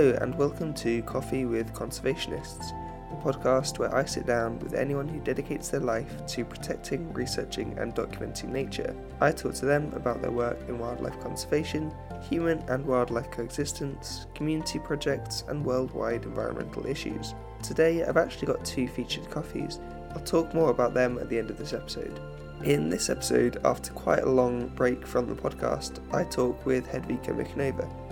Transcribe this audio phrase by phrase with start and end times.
[0.00, 2.70] Hello, and welcome to Coffee with Conservationists,
[3.10, 7.78] the podcast where I sit down with anyone who dedicates their life to protecting, researching,
[7.78, 8.96] and documenting nature.
[9.20, 11.92] I talk to them about their work in wildlife conservation,
[12.30, 17.34] human and wildlife coexistence, community projects, and worldwide environmental issues.
[17.62, 19.80] Today, I've actually got two featured coffees.
[20.12, 22.18] I'll talk more about them at the end of this episode.
[22.64, 27.36] In this episode, after quite a long break from the podcast, I talk with Hedvika
[27.36, 28.09] Mikhnova.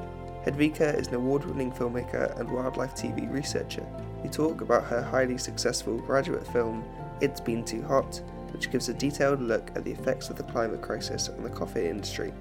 [0.49, 3.87] Hedvika is an award winning filmmaker and wildlife TV researcher.
[4.23, 6.83] We talk about her highly successful graduate film,
[7.21, 10.81] It's Been Too Hot, which gives a detailed look at the effects of the climate
[10.81, 12.33] crisis on the coffee industry.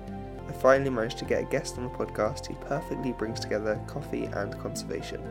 [0.47, 4.23] I finally managed to get a guest on the podcast who perfectly brings together coffee
[4.23, 5.21] and conservation.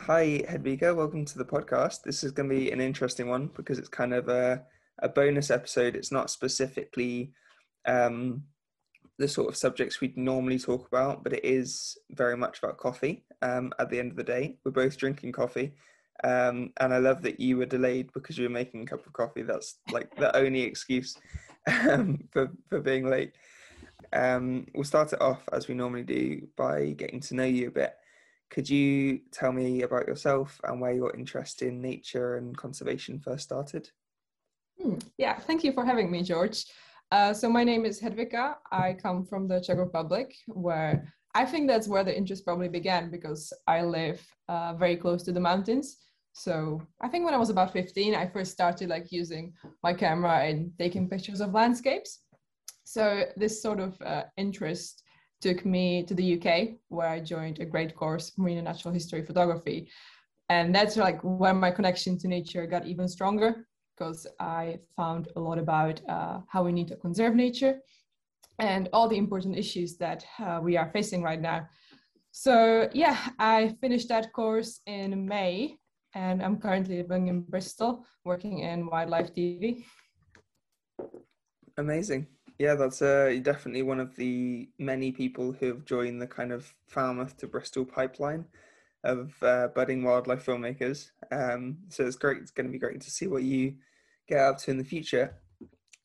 [0.00, 0.96] Hi, Hedvika.
[0.96, 2.04] Welcome to the podcast.
[2.04, 4.62] This is going to be an interesting one because it's kind of a,
[5.00, 5.94] a bonus episode.
[5.94, 7.32] It's not specifically
[7.84, 8.44] um,
[9.18, 13.24] the sort of subjects we'd normally talk about, but it is very much about coffee.
[13.42, 15.72] Um, at the end of the day, we're both drinking coffee,
[16.24, 19.12] um, and I love that you were delayed because you were making a cup of
[19.12, 19.42] coffee.
[19.42, 21.16] That's like the only excuse
[21.66, 23.32] um, for for being late.
[24.12, 27.72] Um, we'll start it off as we normally do by getting to know you a
[27.72, 27.94] bit.
[28.50, 33.44] Could you tell me about yourself and where your interest in nature and conservation first
[33.44, 33.90] started?
[34.80, 34.98] Hmm.
[35.18, 36.64] Yeah, thank you for having me, George.
[37.12, 38.56] Uh, so my name is Hedvika.
[38.72, 43.10] I come from the Czech Republic, where I think that's where the interest probably began
[43.10, 45.98] because I live uh, very close to the mountains.
[46.32, 50.46] So I think when I was about 15, I first started like using my camera
[50.46, 52.20] and taking pictures of landscapes.
[52.84, 55.02] So this sort of uh, interest
[55.40, 59.24] took me to the UK, where I joined a great course, Marine and Natural History
[59.24, 59.90] Photography.
[60.48, 65.40] And that's like where my connection to nature got even stronger because I found a
[65.40, 67.80] lot about uh, how we need to conserve nature
[68.58, 71.68] and all the important issues that uh, we are facing right now.
[72.30, 75.76] So yeah, I finished that course in May
[76.14, 79.84] and I'm currently living in Bristol, working in wildlife TV.
[81.78, 82.26] Amazing.
[82.58, 86.72] Yeah, that's uh, definitely one of the many people who have joined the kind of
[86.88, 88.46] Falmouth to Bristol pipeline
[89.06, 91.10] of uh, budding wildlife filmmakers.
[91.30, 92.38] Um, so it's great.
[92.38, 93.74] It's going to be great to see what you
[94.28, 95.34] get up to in the future.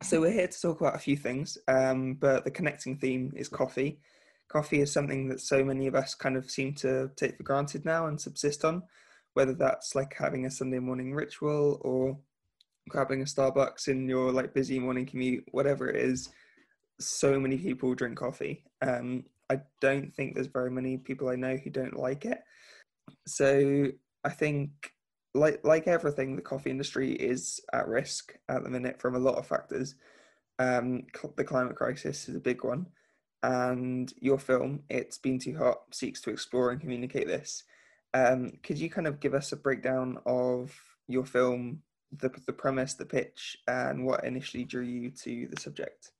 [0.03, 3.47] So we're here to talk about a few things, um, but the connecting theme is
[3.49, 3.99] coffee.
[4.47, 7.85] Coffee is something that so many of us kind of seem to take for granted
[7.85, 8.83] now and subsist on,
[9.33, 12.17] whether that's like having a Sunday morning ritual or
[12.89, 16.29] grabbing a Starbucks in your like busy morning commute, whatever it is.
[16.99, 18.63] So many people drink coffee.
[18.81, 22.39] Um, I don't think there's very many people I know who don't like it.
[23.27, 23.87] So
[24.23, 24.93] I think
[25.33, 29.37] like like everything, the coffee industry is at risk at the minute from a lot
[29.37, 29.95] of factors.
[30.59, 32.87] Um, cl- the climate crisis is a big one,
[33.43, 37.63] and your film, "It's Been Too Hot," seeks to explore and communicate this.
[38.13, 41.81] Um, could you kind of give us a breakdown of your film,
[42.11, 46.11] the the premise, the pitch, and what initially drew you to the subject?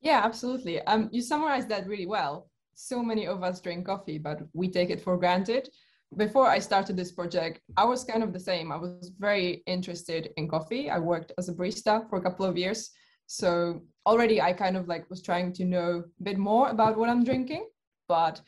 [0.00, 0.80] Yeah, absolutely.
[0.82, 2.50] Um, you summarized that really well.
[2.80, 5.68] So many of us drink coffee, but we take it for granted
[6.16, 8.72] before I started this project, I was kind of the same.
[8.72, 10.88] I was very interested in coffee.
[10.88, 12.90] I worked as a barista for a couple of years.
[13.26, 17.10] So already I kind of like was trying to know a bit more about what
[17.10, 17.68] I'm drinking.
[18.08, 18.40] But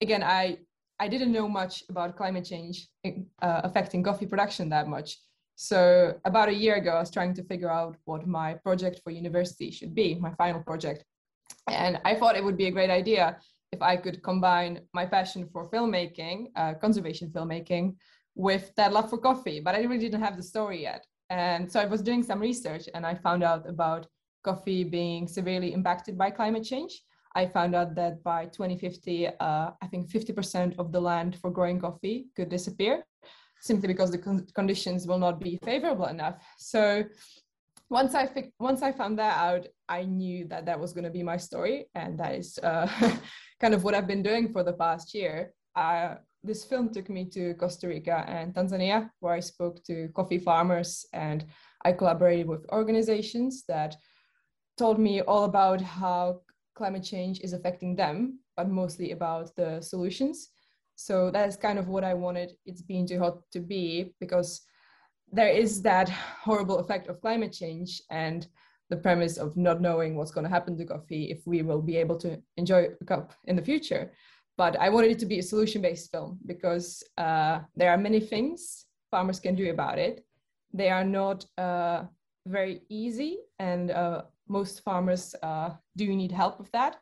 [0.00, 0.58] again, I
[1.00, 5.16] I didn't know much about climate change uh, affecting coffee production that much.
[5.54, 9.10] So about a year ago, I was trying to figure out what my project for
[9.10, 11.04] university should be, my final project.
[11.68, 13.38] And I thought it would be a great idea
[13.72, 17.96] if I could combine my passion for filmmaking, uh, conservation filmmaking,
[18.34, 19.60] with that love for coffee.
[19.60, 21.06] But I really didn't have the story yet.
[21.30, 24.06] And so I was doing some research and I found out about
[24.42, 27.02] coffee being severely impacted by climate change.
[27.34, 31.78] I found out that by 2050, uh, I think 50% of the land for growing
[31.80, 33.04] coffee could disappear
[33.60, 36.36] simply because the con- conditions will not be favorable enough.
[36.58, 37.04] So
[37.90, 41.10] once I fi- once I found that out, I knew that that was going to
[41.10, 42.86] be my story, and that is uh,
[43.60, 45.52] kind of what I've been doing for the past year.
[45.74, 50.38] Uh, this film took me to Costa Rica and Tanzania, where I spoke to coffee
[50.38, 51.44] farmers and
[51.84, 53.96] I collaborated with organizations that
[54.76, 56.42] told me all about how
[56.74, 60.50] climate change is affecting them, but mostly about the solutions.
[60.94, 64.60] So that is kind of what I wanted It's Been Too Hot to be because
[65.32, 68.46] there is that horrible effect of climate change and
[68.90, 71.96] the premise of not knowing what's going to happen to coffee if we will be
[71.96, 74.12] able to enjoy a cup in the future.
[74.56, 78.20] But I wanted it to be a solution based film because uh, there are many
[78.20, 80.24] things farmers can do about it.
[80.72, 82.04] They are not uh,
[82.46, 86.96] very easy, and uh, most farmers uh, do need help with that.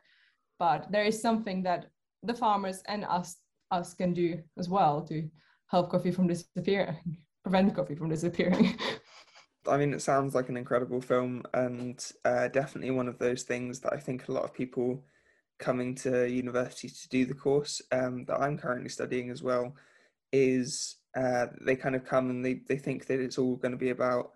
[0.59, 1.87] but there is something that
[2.23, 3.37] the farmers and us
[3.71, 5.29] us can do as well to
[5.67, 8.77] help coffee from disappearing, prevent coffee from disappearing.
[9.67, 13.79] I mean, it sounds like an incredible film, and uh, definitely one of those things
[13.81, 15.03] that I think a lot of people
[15.59, 19.75] coming to university to do the course um, that I'm currently studying as well
[20.31, 23.77] is uh, they kind of come and they, they think that it's all going to
[23.77, 24.33] be about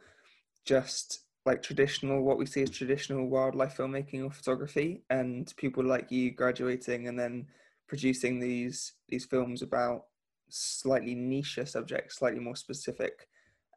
[0.65, 6.11] just like traditional what we see as traditional wildlife filmmaking or photography and people like
[6.11, 7.45] you graduating and then
[7.87, 10.05] producing these these films about
[10.53, 13.27] slightly niche subjects slightly more specific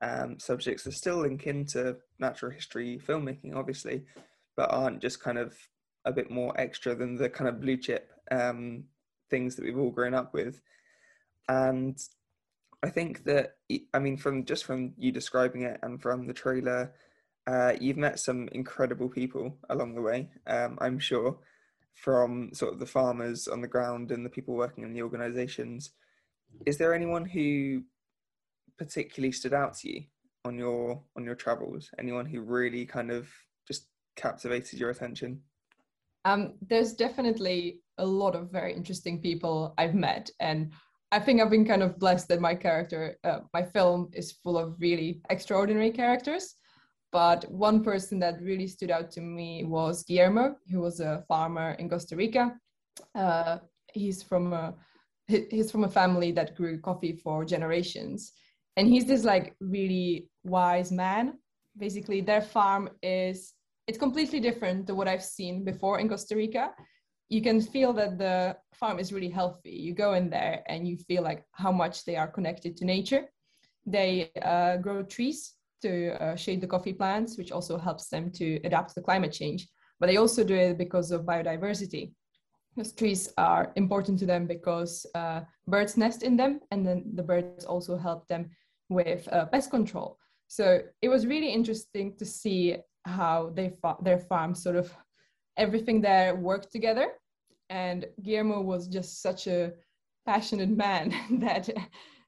[0.02, 4.04] um, subjects that still link into natural history filmmaking obviously
[4.56, 5.56] but aren't just kind of
[6.04, 8.84] a bit more extra than the kind of blue chip um,
[9.30, 10.60] things that we've all grown up with
[11.48, 11.98] and
[12.84, 13.56] I think that
[13.94, 16.92] I mean from just from you describing it and from the trailer,
[17.46, 20.28] uh, you've met some incredible people along the way.
[20.46, 21.38] Um, I'm sure
[21.94, 25.92] from sort of the farmers on the ground and the people working in the organisations.
[26.66, 27.82] Is there anyone who
[28.78, 30.02] particularly stood out to you
[30.44, 31.90] on your on your travels?
[31.98, 33.28] Anyone who really kind of
[33.66, 35.40] just captivated your attention?
[36.24, 40.72] Um, there's definitely a lot of very interesting people I've met, and
[41.12, 44.58] I think I've been kind of blessed that my character, uh, my film is full
[44.58, 46.56] of really extraordinary characters.
[47.12, 51.76] But one person that really stood out to me was Guillermo, who was a farmer
[51.78, 52.56] in Costa Rica.
[53.14, 53.58] Uh,
[53.92, 54.74] he's from a
[55.26, 58.32] he's from a family that grew coffee for generations,
[58.76, 61.38] and he's this like really wise man.
[61.76, 63.54] Basically, their farm is
[63.86, 66.70] it's completely different to what I've seen before in Costa Rica
[67.28, 69.70] you can feel that the farm is really healthy.
[69.70, 73.24] You go in there and you feel like how much they are connected to nature.
[73.86, 78.60] They uh, grow trees to uh, shade the coffee plants, which also helps them to
[78.64, 79.68] adapt to climate change.
[80.00, 82.12] But they also do it because of biodiversity.
[82.96, 87.64] Trees are important to them because uh, birds nest in them, and then the birds
[87.64, 88.50] also help them
[88.88, 90.18] with uh, pest control.
[90.48, 94.92] So it was really interesting to see how they fa- their farm sort of
[95.56, 97.08] everything there worked together.
[97.70, 99.72] And Guillermo was just such a
[100.26, 101.68] passionate man that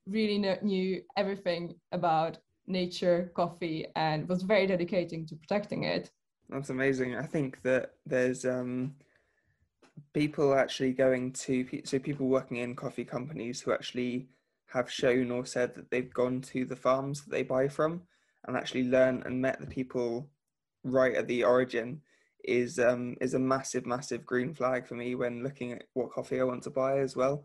[0.06, 6.10] really knew everything about nature, coffee, and was very dedicating to protecting it.
[6.48, 7.16] That's amazing.
[7.16, 8.94] I think that there's um,
[10.12, 14.28] people actually going to, so people working in coffee companies who actually
[14.66, 18.02] have shown or said that they've gone to the farms that they buy from
[18.46, 20.28] and actually learned and met the people
[20.84, 22.00] right at the origin
[22.44, 26.40] is um, is a massive, massive green flag for me when looking at what coffee
[26.40, 27.44] I want to buy as well,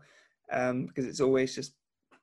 [0.52, 1.74] um, because it's always just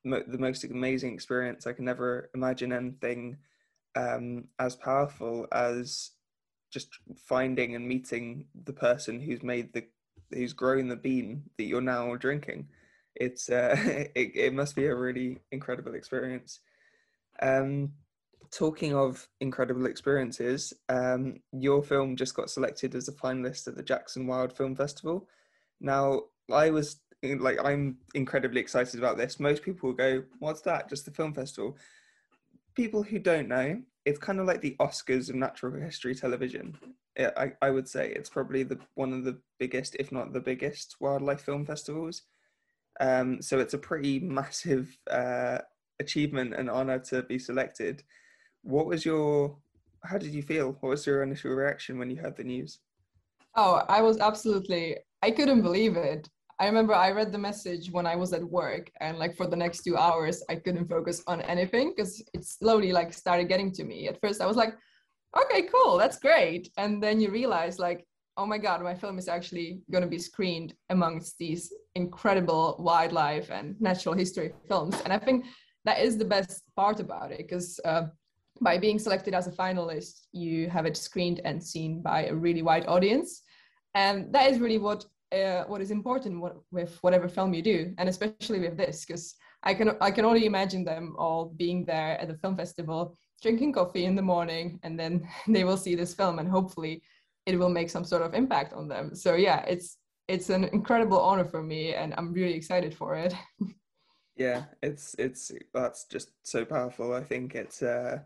[0.04, 1.68] mo- the most amazing experience.
[1.68, 3.38] I can never imagine anything
[3.96, 6.12] um, as powerful as
[6.72, 9.86] just finding and meeting the person who's made the
[10.34, 12.68] who's grown the bean that you're now drinking.
[13.16, 13.76] It's uh,
[14.16, 16.60] it, it must be a really incredible experience.
[17.42, 17.94] Um,
[18.52, 23.84] talking of incredible experiences, um, your film just got selected as a finalist at the
[23.84, 25.28] Jackson Wild Film Festival.
[25.80, 29.40] Now, I was like, I'm incredibly excited about this.
[29.40, 30.90] Most people will go, What's that?
[30.90, 31.78] Just the film festival.
[32.76, 36.78] People who don't know, it's kind of like the Oscars of natural history television.
[37.20, 40.96] I, I would say it's probably the one of the biggest, if not the biggest,
[41.00, 42.24] wildlife film festivals.
[43.00, 45.60] Um, so it's a pretty massive uh,
[46.00, 48.04] achievement and honor to be selected.
[48.64, 49.58] What was your,
[50.04, 50.78] how did you feel?
[50.80, 52.80] What was your initial reaction when you heard the news?
[53.56, 56.30] Oh, I was absolutely, I couldn't believe it.
[56.60, 59.56] I remember I read the message when I was at work and like for the
[59.56, 63.86] next two hours, I couldn't focus on anything because it slowly like started getting to
[63.86, 64.10] me.
[64.10, 64.76] At first I was like,
[65.38, 66.70] okay, cool, that's great.
[66.78, 68.06] And then you realize like,
[68.38, 73.52] oh my God, my film is actually going to be screened amongst these incredible wildlife
[73.52, 74.96] and natural history films.
[75.04, 75.46] And I think
[75.86, 78.04] that is the best part about it because uh,
[78.62, 82.62] by being selected as a finalist, you have it screened and seen by a really
[82.62, 83.44] wide audience.
[83.96, 88.10] And that is really what uh, what is important with whatever film you do, and
[88.10, 92.28] especially with this, because I can I can only imagine them all being there at
[92.28, 96.40] the film festival, drinking coffee in the morning, and then they will see this film,
[96.40, 97.02] and hopefully,
[97.46, 99.16] it will make some sort of impact on them.
[99.16, 103.34] So yeah, it's it's an incredible honor for me, and I'm really excited for it.
[104.36, 107.14] yeah, it's it's that's just so powerful.
[107.14, 107.82] I think it's.
[107.82, 108.20] Uh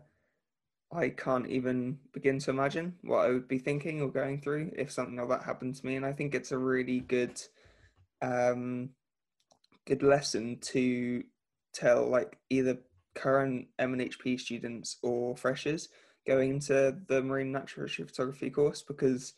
[0.94, 4.92] I can't even begin to imagine what I would be thinking or going through if
[4.92, 5.96] something like that happened to me.
[5.96, 7.40] And I think it's a really good,
[8.22, 8.90] um,
[9.86, 11.24] good lesson to
[11.72, 12.78] tell like either
[13.14, 15.88] current MNHP students or freshers
[16.26, 19.34] going into the marine natural history photography course because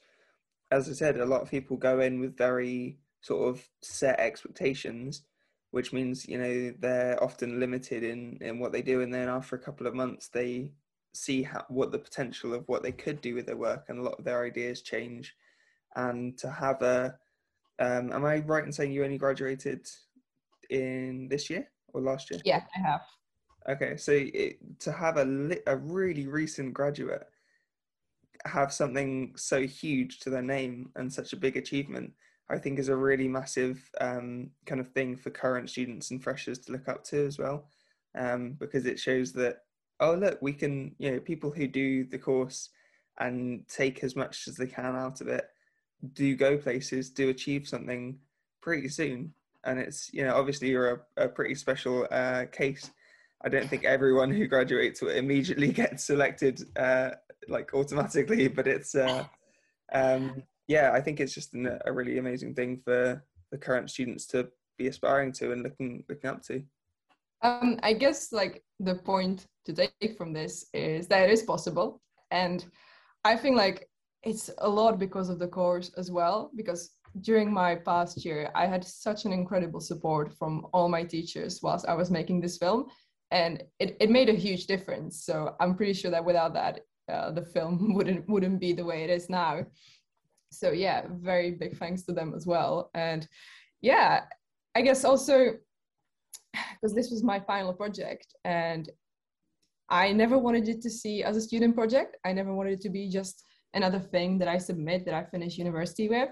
[0.71, 5.23] as I said, a lot of people go in with very sort of set expectations,
[5.71, 9.57] which means you know they're often limited in in what they do, and then after
[9.57, 10.73] a couple of months they
[11.15, 14.03] see how, what the potential of what they could do with their work, and a
[14.03, 15.35] lot of their ideas change.
[15.95, 17.17] And to have a,
[17.79, 19.87] um, am I right in saying you only graduated
[20.69, 22.41] in this year or last year?
[22.45, 23.01] Yeah, I have.
[23.69, 27.25] Okay, so it, to have a li- a really recent graduate
[28.45, 32.13] have something so huge to their name and such a big achievement,
[32.49, 36.61] I think is a really massive um, kind of thing for current students and freshers
[36.61, 37.69] to look up to as well,
[38.15, 39.63] um, because it shows that
[40.01, 42.71] oh look, we can you know people who do the course
[43.19, 45.47] and take as much as they can out of it
[46.13, 48.19] do go places, do achieve something
[48.61, 49.33] pretty soon,
[49.65, 52.91] and it's you know obviously you're a, a pretty special uh, case.
[53.45, 57.11] I don't think everyone who graduates will immediately get selected uh,
[57.49, 59.25] like automatically, but it's uh,
[59.93, 64.27] um, yeah, I think it's just an, a really amazing thing for the current students
[64.29, 66.63] to be aspiring to and looking looking up to.
[67.43, 72.01] Um, I guess like the point to take from this is that it is possible,
[72.31, 72.65] and
[73.25, 73.89] I think like
[74.23, 76.51] it's a lot because of the course as well.
[76.57, 76.91] Because
[77.21, 81.89] during my past year, I had such an incredible support from all my teachers whilst
[81.89, 82.87] I was making this film,
[83.31, 85.25] and it, it made a huge difference.
[85.25, 86.81] So I'm pretty sure that without that,
[87.11, 89.67] uh, the film wouldn't wouldn't be the way it is now.
[90.51, 92.91] So yeah, very big thanks to them as well.
[92.95, 93.27] And
[93.81, 94.23] yeah,
[94.75, 95.55] I guess also
[96.81, 98.89] because this was my final project and
[99.89, 102.17] I never wanted it to see as a student project.
[102.25, 105.59] I never wanted it to be just another thing that I submit that I finish
[105.59, 106.31] university with.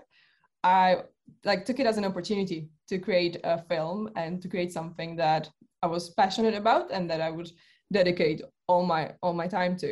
[0.64, 1.02] I
[1.44, 5.50] like took it as an opportunity to create a film and to create something that
[5.84, 7.50] I was passionate about and that I would
[7.92, 9.90] dedicate all my all my time to.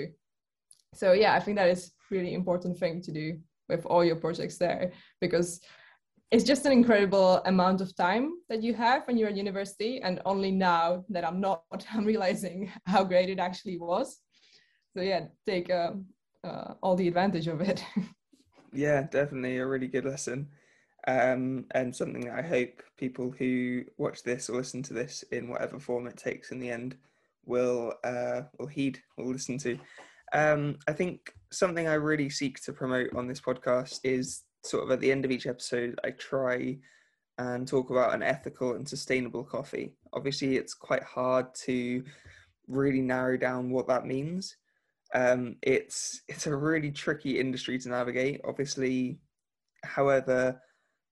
[0.95, 3.27] So yeah i think that is really important thing to do
[3.69, 5.61] with all your projects there because
[6.31, 10.21] it's just an incredible amount of time that you have when you're at university and
[10.33, 11.63] only now that i'm not
[11.95, 14.07] i'm realizing how great it actually was.
[14.95, 15.93] So yeah take uh,
[16.49, 17.85] uh, all the advantage of it.
[18.75, 20.49] Yeah definitely a really good lesson
[21.09, 25.49] um, and something that i hope people who watch this or listen to this in
[25.49, 26.97] whatever form it takes in the end
[27.45, 29.79] will uh, will heed will listen to
[30.33, 34.91] um, I think something I really seek to promote on this podcast is sort of
[34.91, 36.79] at the end of each episode, I try
[37.39, 39.95] and talk about an ethical and sustainable coffee.
[40.13, 42.05] Obviously, it's quite hard to
[42.67, 44.57] really narrow down what that means.
[45.15, 48.41] Um, it's it's a really tricky industry to navigate.
[48.45, 49.19] Obviously,
[49.85, 50.59] however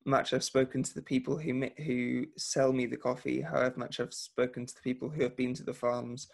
[0.04, 4.14] much I've spoken to the people who who sell me the coffee, however much I've
[4.14, 6.28] spoken to the people who have been to the farms,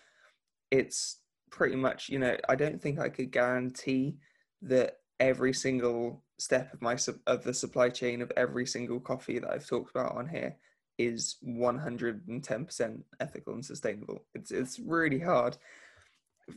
[0.71, 1.21] it's
[1.51, 4.17] pretty much, you know, I don't think I could guarantee
[4.63, 6.97] that every single step of my
[7.27, 10.57] of the supply chain of every single coffee that I've talked about on here
[10.99, 14.25] is 110% ethical and sustainable.
[14.35, 15.57] It's it's really hard.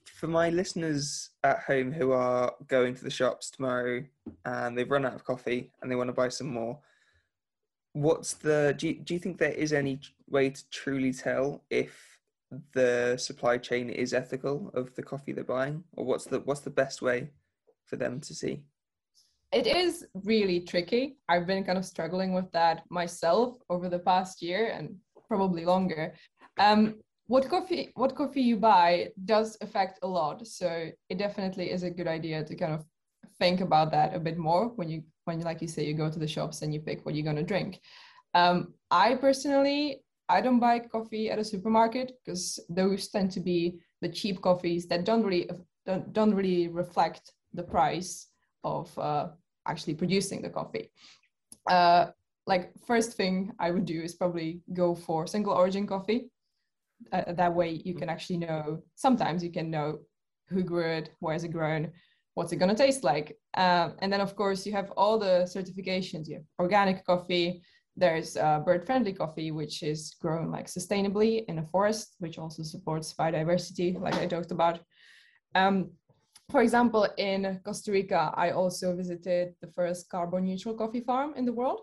[0.05, 4.03] For my listeners at home who are going to the shops tomorrow
[4.45, 6.79] and they've run out of coffee and they want to buy some more,
[7.93, 12.19] what's the do you, do you think there is any way to truly tell if
[12.73, 16.69] the supply chain is ethical of the coffee they're buying, or what's the what's the
[16.69, 17.29] best way
[17.85, 18.63] for them to see?
[19.51, 21.17] It is really tricky.
[21.27, 24.95] I've been kind of struggling with that myself over the past year and
[25.27, 26.13] probably longer.
[26.59, 26.95] Um,
[27.27, 31.89] what coffee what coffee you buy does affect a lot, so it definitely is a
[31.89, 32.85] good idea to kind of
[33.39, 36.19] think about that a bit more when you when like you say you go to
[36.19, 37.79] the shops and you pick what you're going to drink.
[38.33, 43.79] Um, I personally I don't buy coffee at a supermarket because those tend to be
[44.01, 45.49] the cheap coffees that don't really
[45.85, 48.27] don't, don't really reflect the price
[48.63, 49.27] of uh,
[49.67, 50.91] actually producing the coffee.
[51.67, 52.07] Uh,
[52.45, 56.31] like first thing I would do is probably go for single origin coffee.
[57.11, 58.83] Uh, that way you can actually know.
[58.95, 59.99] Sometimes you can know
[60.49, 61.91] who grew it, where is it grown,
[62.39, 66.29] what's it gonna taste like, uh, and then of course you have all the certifications.
[66.29, 67.61] You have organic coffee,
[67.97, 73.13] there's uh, bird-friendly coffee, which is grown like sustainably in a forest, which also supports
[73.13, 74.79] biodiversity, like I talked about.
[75.53, 75.91] Um,
[76.49, 81.43] for example, in Costa Rica, I also visited the first carbon neutral coffee farm in
[81.45, 81.81] the world.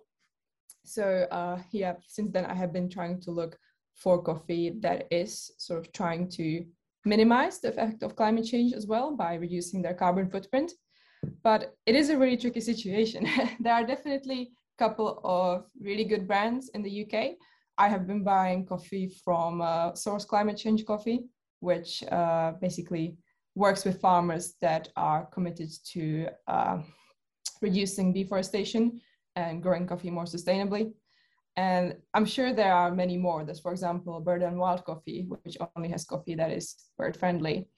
[0.84, 3.58] So uh, yeah, since then I have been trying to look
[3.94, 6.64] for coffee that is sort of trying to
[7.06, 10.72] minimize the effect of climate change as well by reducing their carbon footprint.
[11.42, 13.26] But it is a really tricky situation.
[13.60, 17.36] there are definitely a couple of really good brands in the UK.
[17.78, 21.26] I have been buying coffee from uh, Source Climate Change Coffee,
[21.60, 23.16] which uh, basically
[23.54, 26.78] works with farmers that are committed to uh,
[27.62, 29.00] reducing deforestation
[29.36, 30.92] and growing coffee more sustainably.
[31.56, 33.44] And I'm sure there are many more.
[33.44, 37.68] There's, for example, Bird and Wild Coffee, which only has coffee that is bird friendly.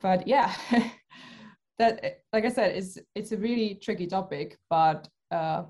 [0.00, 0.52] But yeah,
[1.78, 4.58] that, like I said, is it's a really tricky topic.
[4.68, 5.64] But uh,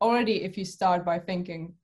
[0.00, 1.74] already, if you start by thinking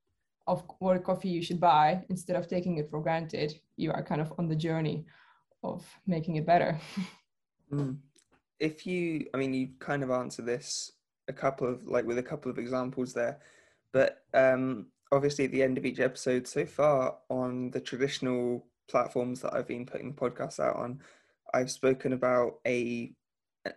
[0.48, 4.20] of what coffee you should buy instead of taking it for granted, you are kind
[4.20, 5.04] of on the journey
[5.62, 6.80] of making it better.
[7.72, 7.96] mm.
[8.58, 10.92] If you, I mean, you kind of answer this
[11.28, 13.38] a couple of like with a couple of examples there,
[13.92, 14.86] but um,
[15.16, 19.66] obviously at the end of each episode so far on the traditional platforms that I've
[19.66, 21.00] been putting the podcast out on,
[21.54, 23.12] I've spoken about a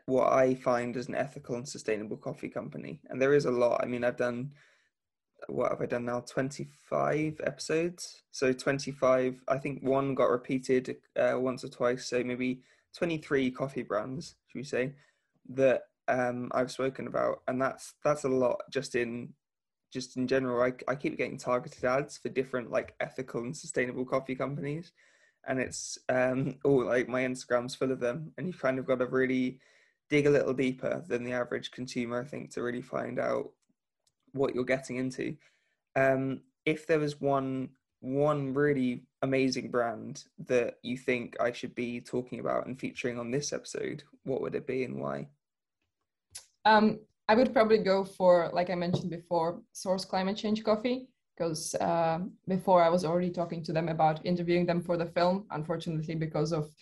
[0.06, 3.02] what I find as an ethical and sustainable coffee company.
[3.10, 3.82] And there is a lot.
[3.82, 4.52] I mean, I've done
[5.48, 6.20] what have I done now?
[6.20, 8.24] 25 episodes.
[8.32, 12.08] So 25, I think one got repeated uh, once or twice.
[12.08, 12.62] So maybe
[12.98, 14.94] 23 coffee brands, should we say,
[15.50, 17.42] that um, I've spoken about.
[17.48, 19.34] And that's that's a lot just in
[19.92, 24.06] just in general, I, I keep getting targeted ads for different like ethical and sustainable
[24.06, 24.92] coffee companies.
[25.48, 28.32] And it's um oh like my Instagram's full of them.
[28.38, 29.60] And you've kind of got to really
[30.10, 33.50] dig a little deeper than the average consumer, I think, to really find out
[34.34, 35.36] what you're getting into.
[35.96, 37.70] Um if there was one
[38.02, 43.32] one really amazing brand that you think I should be talking about and featuring on
[43.32, 45.28] this episode, what would it be and why?
[46.66, 51.08] Um, I would probably go for, like I mentioned before, Source Climate Change Coffee,
[51.38, 55.46] because uh, before I was already talking to them about interviewing them for the film.
[55.52, 56.74] Unfortunately, because of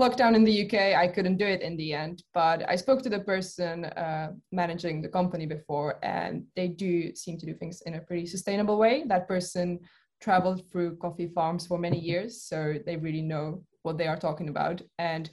[0.00, 2.22] lockdown in the UK, I couldn't do it in the end.
[2.32, 7.36] But I spoke to the person uh, managing the company before, and they do seem
[7.36, 9.04] to do things in a pretty sustainable way.
[9.06, 9.78] That person
[10.22, 14.48] traveled through coffee farms for many years, so they really know what they are talking
[14.48, 14.80] about.
[14.98, 15.28] And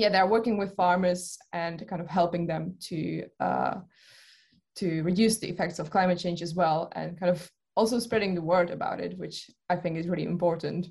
[0.00, 3.74] yeah, they're working with farmers and kind of helping them to uh,
[4.76, 8.42] to reduce the effects of climate change as well, and kind of also spreading the
[8.42, 10.88] word about it, which I think is really important.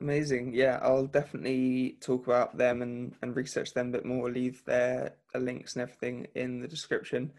[0.00, 0.54] Amazing.
[0.54, 5.14] Yeah, I'll definitely talk about them and, and research them a bit more, leave their
[5.34, 7.32] links and everything in the description.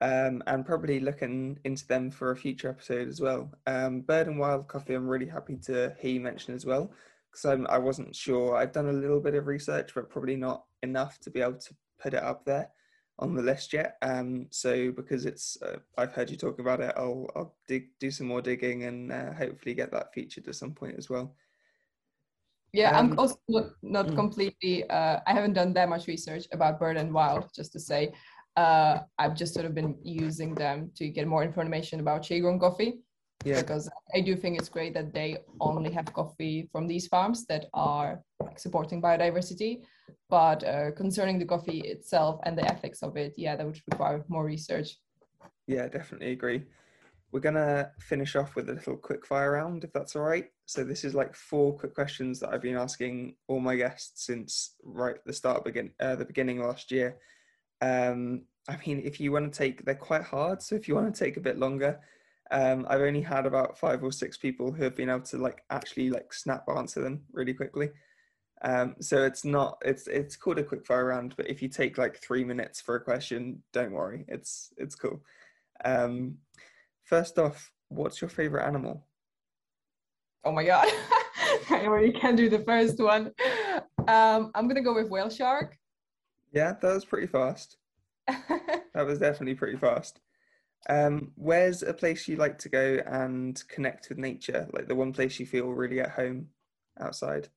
[0.00, 3.50] Um, and probably looking into them for a future episode as well.
[3.66, 6.92] Um, Bird and Wild Coffee, I'm really happy to hear you mention as well
[7.34, 8.56] because I wasn't sure.
[8.56, 11.74] I've done a little bit of research, but probably not enough to be able to
[12.00, 12.70] put it up there
[13.18, 13.96] on the list yet.
[14.02, 18.10] Um, so because it's, uh, I've heard you talk about it, I'll, I'll dig, do
[18.10, 21.34] some more digging and uh, hopefully get that featured at some point as well.
[22.72, 24.16] Yeah, um, I'm also not, not mm.
[24.16, 24.88] completely.
[24.90, 28.12] Uh, I haven't done that much research about Bird and Wild, just to say.
[28.56, 32.58] Uh, I've just sort of been using them to get more information about shade grown
[32.58, 33.03] coffee
[33.44, 33.60] yeah.
[33.60, 37.66] because I do think it's great that they only have coffee from these farms that
[37.74, 39.82] are like, supporting biodiversity.
[40.30, 44.24] But uh, concerning the coffee itself and the ethics of it, yeah, that would require
[44.28, 44.96] more research.
[45.66, 46.62] Yeah, definitely agree.
[47.32, 50.46] We're gonna finish off with a little quick fire round, if that's all right.
[50.66, 54.76] So this is like four quick questions that I've been asking all my guests since
[54.82, 57.18] right the start begin uh, the beginning last year.
[57.80, 60.62] Um, I mean, if you want to take, they're quite hard.
[60.62, 62.00] So if you want to take a bit longer,
[62.50, 65.62] um, I've only had about five or six people who have been able to like
[65.70, 67.90] actually like snap answer them really quickly.
[68.62, 71.98] Um, so it's not it's it's called a quick fire round, but if you take
[71.98, 75.22] like three minutes for a question, don't worry, it's it's cool.
[75.84, 76.38] Um,
[77.04, 79.06] first off, what's your favorite animal?
[80.44, 80.86] Oh my god,
[81.70, 83.32] I already can do the first one.
[84.06, 85.76] Um, I'm gonna go with whale shark.
[86.52, 87.78] Yeah, that was pretty fast.
[88.26, 90.20] that was definitely pretty fast.
[90.88, 94.68] Um, where's a place you like to go and connect with nature?
[94.72, 96.48] Like the one place you feel really at home
[97.00, 97.48] outside?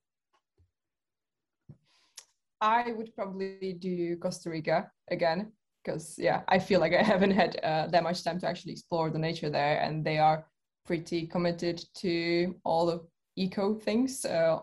[2.60, 5.52] I would probably do Costa Rica again
[5.84, 9.10] because yeah, I feel like I haven't had uh, that much time to actually explore
[9.10, 10.46] the nature there, and they are
[10.86, 13.00] pretty committed to all the
[13.36, 14.58] eco things, uh,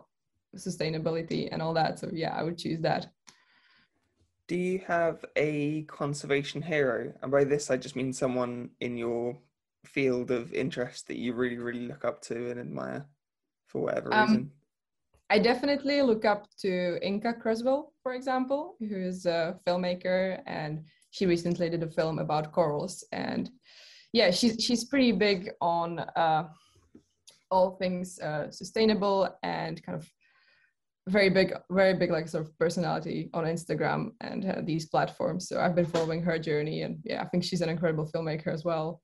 [0.56, 2.00] sustainability, and all that.
[2.00, 3.08] So yeah, I would choose that
[4.48, 7.14] do you have a conservation hero?
[7.22, 9.38] And by this, I just mean someone in your
[9.86, 13.06] field of interest that you really, really look up to and admire
[13.68, 14.52] for whatever um, reason.
[15.30, 21.26] I definitely look up to Inka Cresswell, for example, who is a filmmaker, and she
[21.26, 23.04] recently did a film about corals.
[23.12, 23.50] And
[24.14, 26.48] yeah, she's she's pretty big on uh,
[27.50, 30.08] all things uh, sustainable and kind of
[31.08, 35.48] very big very big like sort of personality on instagram and uh, these platforms.
[35.48, 38.64] So i've been following her journey and yeah i think she's an incredible filmmaker as
[38.66, 39.02] well.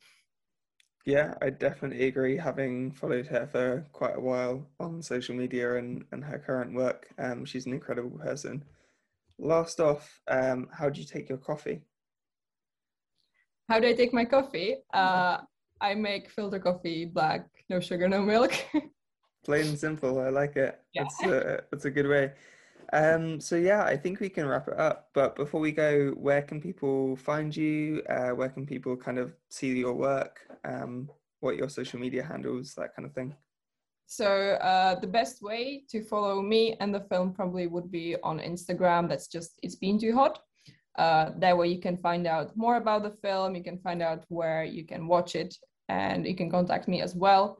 [1.05, 6.03] Yeah i definitely agree having followed her for quite a while on social media and
[6.11, 7.07] and her current work.
[7.19, 8.63] Um she's an incredible person.
[9.37, 11.81] Last off um how do you take your coffee?
[13.69, 14.75] How do I take my coffee?
[14.93, 15.37] Uh,
[15.79, 18.53] I make filter coffee, black, no sugar, no milk.
[19.43, 20.19] Plain and simple.
[20.19, 20.79] I like it.
[20.93, 21.03] Yeah.
[21.03, 22.33] That's a, that's a good way.
[22.93, 25.09] Um, so yeah, I think we can wrap it up.
[25.13, 28.03] But before we go, where can people find you?
[28.09, 30.41] Uh, where can people kind of see your work?
[30.65, 33.33] Um, what your social media handles, that kind of thing.
[34.05, 34.27] So
[34.61, 39.07] uh, the best way to follow me and the film probably would be on Instagram.
[39.07, 40.39] That's just it's been too hot.
[40.97, 43.55] Uh, that way you can find out more about the film.
[43.55, 45.55] You can find out where you can watch it,
[45.87, 47.57] and you can contact me as well.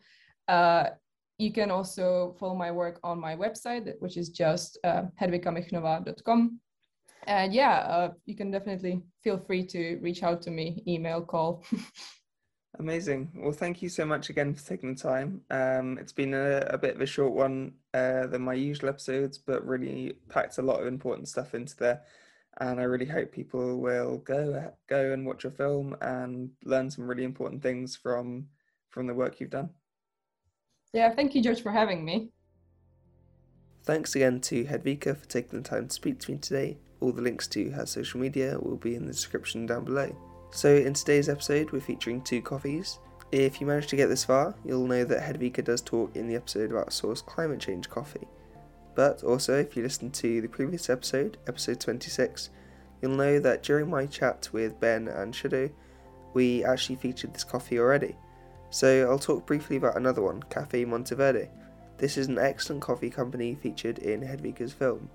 [0.50, 0.89] Uh,
[1.41, 5.04] you can also follow my work on my website, which is just uh.
[7.27, 11.63] And yeah, uh, you can definitely feel free to reach out to me, email, call.
[12.80, 13.30] Amazing.
[13.36, 15.41] Well, thank you so much again for taking the time.
[15.51, 19.38] Um, it's been a, a bit of a short one uh, than my usual episodes,
[19.38, 22.01] but really packed a lot of important stuff into there.
[22.60, 27.08] And I really hope people will go go and watch your film and learn some
[27.08, 28.47] really important things from
[28.89, 29.69] from the work you've done.
[30.93, 32.32] Yeah, thank you, George, for having me.
[33.84, 36.77] Thanks again to Hedvika for taking the time to speak to me today.
[36.99, 40.15] All the links to her social media will be in the description down below.
[40.51, 42.99] So, in today's episode, we're featuring two coffees.
[43.32, 46.36] If you managed to get this far, you'll know that Hedvika does talk in the
[46.36, 48.27] episode about Source Climate Change coffee.
[48.93, 52.49] But also, if you listen to the previous episode, episode 26,
[53.01, 55.71] you'll know that during my chat with Ben and Shudo,
[56.34, 58.15] we actually featured this coffee already.
[58.71, 61.49] So, I'll talk briefly about another one, Cafe Monteverde.
[61.97, 65.10] This is an excellent coffee company featured in Hedvika's film.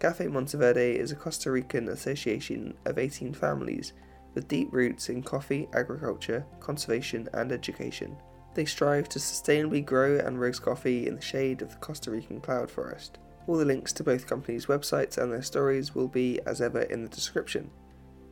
[0.00, 3.92] Cafe Monteverde is a Costa Rican association of 18 families
[4.34, 8.16] with deep roots in coffee, agriculture, conservation, and education.
[8.54, 12.40] They strive to sustainably grow and roast coffee in the shade of the Costa Rican
[12.40, 13.18] cloud forest.
[13.46, 17.04] All the links to both companies' websites and their stories will be, as ever, in
[17.04, 17.70] the description.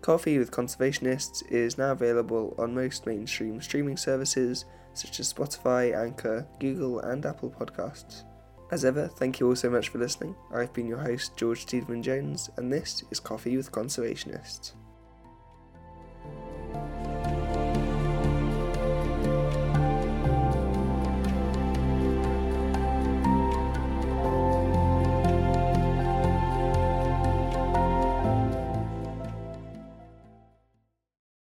[0.05, 6.47] Coffee with Conservationists is now available on most mainstream streaming services such as Spotify, Anchor,
[6.61, 8.25] Google, and Apple Podcasts.
[8.71, 10.37] As ever, thank you all so much for listening.
[10.55, 14.73] I've been your host, George Tiedemann Jones, and this is Coffee with Conservationists.